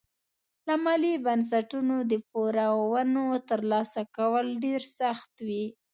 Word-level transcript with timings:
له 0.67 0.75
مالي 0.83 1.13
بنسټونو 1.25 1.95
د 2.11 2.13
پورونو 2.29 3.25
ترلاسه 3.49 4.01
کول 4.15 4.45
ډېر 4.63 4.81
سخت 4.99 5.31
وي. 5.47 5.65